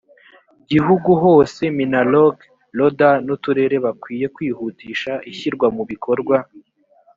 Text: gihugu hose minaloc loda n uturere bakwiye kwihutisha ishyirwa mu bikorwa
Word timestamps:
gihugu 0.71 1.09
hose 1.23 1.61
minaloc 1.77 2.37
loda 2.77 3.09
n 3.25 3.27
uturere 3.35 3.77
bakwiye 3.85 4.25
kwihutisha 4.35 5.11
ishyirwa 5.31 5.67
mu 5.75 5.83
bikorwa 5.91 6.35